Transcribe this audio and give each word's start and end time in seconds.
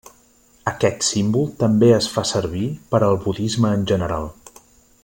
Aquest 0.71 1.05
símbol 1.07 1.45
també 1.59 1.91
es 1.99 2.09
fa 2.15 2.25
servir 2.31 2.65
per 2.95 3.05
al 3.09 3.21
budisme 3.27 3.79
en 3.81 3.87
general. 3.95 4.29